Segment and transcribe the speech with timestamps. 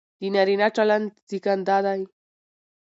[0.21, 2.01] د نارينه چلن زېږنده دى،